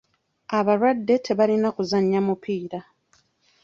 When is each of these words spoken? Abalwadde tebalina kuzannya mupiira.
Abalwadde 0.57 1.15
tebalina 1.25 1.69
kuzannya 1.75 2.19
mupiira. 2.27 2.79